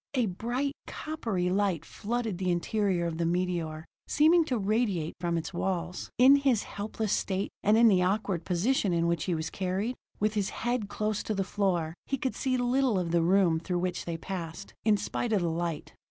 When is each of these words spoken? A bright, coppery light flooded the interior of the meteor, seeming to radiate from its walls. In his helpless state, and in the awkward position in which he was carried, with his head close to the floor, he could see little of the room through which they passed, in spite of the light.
A 0.15 0.25
bright, 0.25 0.73
coppery 0.87 1.51
light 1.51 1.85
flooded 1.85 2.39
the 2.39 2.49
interior 2.49 3.05
of 3.05 3.19
the 3.19 3.23
meteor, 3.27 3.85
seeming 4.07 4.43
to 4.45 4.57
radiate 4.57 5.13
from 5.19 5.37
its 5.37 5.53
walls. 5.53 6.09
In 6.17 6.37
his 6.37 6.63
helpless 6.63 7.13
state, 7.13 7.51
and 7.61 7.77
in 7.77 7.87
the 7.87 8.01
awkward 8.01 8.43
position 8.43 8.93
in 8.93 9.05
which 9.05 9.25
he 9.25 9.35
was 9.35 9.51
carried, 9.51 9.95
with 10.19 10.33
his 10.33 10.49
head 10.65 10.89
close 10.89 11.21
to 11.21 11.35
the 11.35 11.43
floor, 11.43 11.93
he 12.07 12.17
could 12.17 12.33
see 12.33 12.57
little 12.57 12.97
of 12.97 13.11
the 13.11 13.21
room 13.21 13.59
through 13.59 13.77
which 13.77 14.05
they 14.05 14.17
passed, 14.17 14.73
in 14.83 14.97
spite 14.97 15.31
of 15.33 15.43
the 15.43 15.51
light. 15.51 15.93